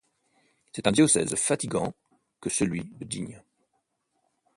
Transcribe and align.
C'est 0.73 0.87
un 0.87 0.91
diocèse 0.91 1.35
fatigant 1.35 1.93
que 2.39 2.49
celui 2.49 2.85
de 2.95 3.05
Digne. 3.05 3.43